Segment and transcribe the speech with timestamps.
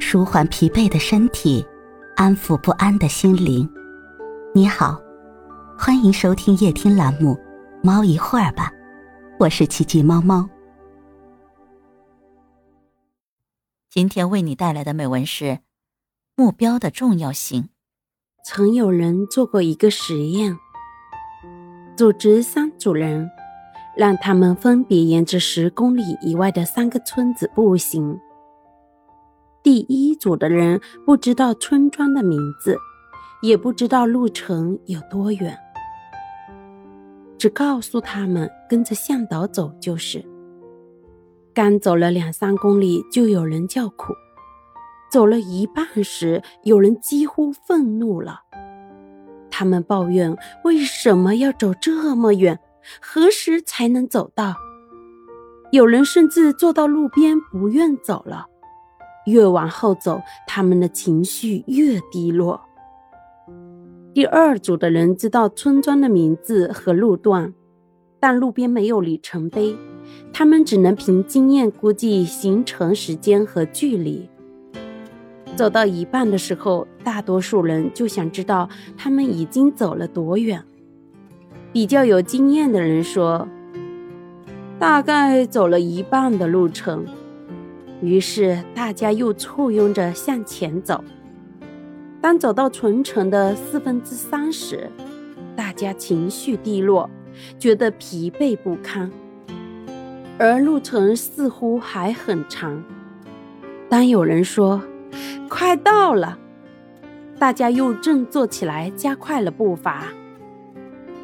[0.00, 1.64] 舒缓疲惫的身体，
[2.16, 3.68] 安抚不安的心灵。
[4.54, 4.98] 你好，
[5.78, 7.34] 欢迎收听夜听栏目
[7.82, 8.70] 《猫一会儿吧》，
[9.38, 10.48] 我是奇迹猫猫。
[13.90, 15.58] 今天为你带来的美文是：
[16.36, 17.68] 目标的重要性。
[18.44, 20.56] 曾有人做过一个实验，
[21.96, 23.30] 组织三组人，
[23.96, 28.18] 让他们分别沿着十公里以外的三个村子步行。
[29.68, 32.78] 第一组的人不知道村庄的名字，
[33.42, 35.58] 也不知道路程有多远，
[37.36, 40.24] 只告诉他们跟着向导走就是。
[41.52, 44.14] 刚走了两三公里，就有人叫苦；
[45.12, 48.40] 走了一半时，有人几乎愤怒了。
[49.50, 52.58] 他们抱怨为什么要走这么远，
[53.02, 54.56] 何时才能走到？
[55.72, 58.46] 有人甚至坐到路边不愿走了。
[59.28, 62.60] 越往后走，他们的情绪越低落。
[64.14, 67.54] 第二组的人知道村庄的名字和路段，
[68.18, 69.76] 但路边没有里程碑，
[70.32, 74.28] 他们只能凭经验估计行程时间和距离。
[75.54, 80.62] 走到一半的时候，大多数人就想知道他们已经走了多远。
[81.72, 83.46] 比较有经验的人说
[84.80, 87.04] ：“大概走了一半的路程。”
[88.00, 91.02] 于是大家又簇拥着向前走。
[92.20, 94.90] 当走到村城的四分之三时，
[95.56, 97.08] 大家情绪低落，
[97.58, 99.10] 觉得疲惫不堪，
[100.38, 102.82] 而路程似乎还很长。
[103.88, 104.82] 当有人说
[105.48, 106.38] “快到了”，
[107.38, 110.08] 大家又振作起来，加快了步伐。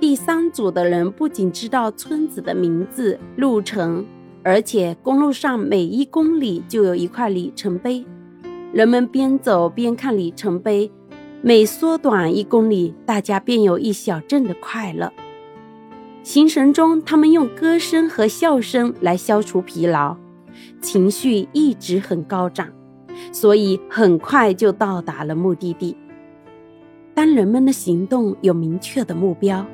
[0.00, 4.04] 第三组的人不仅知道村子的名字、路程。
[4.48, 8.02] 而且公路上每一公里就有一块里程碑，
[8.72, 10.90] 人们边走边看里程碑，
[11.42, 15.12] 每缩短一公里，大家便有一小阵的快乐。
[16.22, 20.16] 行程中，他们用歌声和笑声来消除疲劳，
[20.80, 22.66] 情绪一直很高涨，
[23.30, 25.94] 所以很快就到达了目的地。
[27.12, 29.66] 当人们的行动有明确的目标。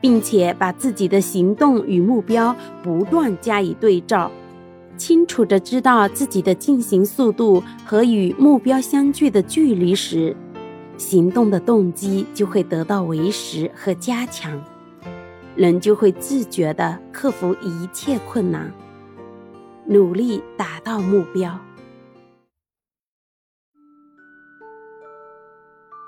[0.00, 4.30] 并且把自己的行动与目标不断加以对照，
[4.96, 10.36] 清楚地知道自己的进行速度和与目标相距的距离时，
[10.96, 14.62] 行动的动机就会得到维持和加强，
[15.56, 18.72] 人就会自觉地克服一切困难，
[19.86, 21.58] 努力达到目标。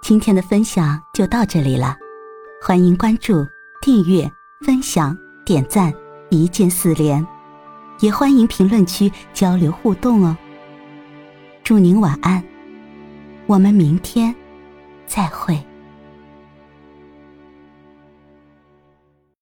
[0.03, 1.97] 今天的分享就到这里了，
[2.61, 3.33] 欢迎关注。
[3.85, 4.33] 订阅、
[4.65, 5.15] 分享、
[5.45, 5.93] 点赞，
[6.31, 7.23] 一键四连，
[8.01, 10.35] 也欢迎评论区交流互动哦。
[11.63, 12.43] 祝您晚安，
[13.47, 14.35] 我们明天
[15.05, 15.63] 再会。